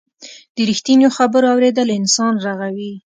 د 0.55 0.57
رښتینو 0.69 1.07
خبرو 1.17 1.47
اورېدل 1.53 1.87
انسان 1.99 2.33
رغوي. 2.45 2.93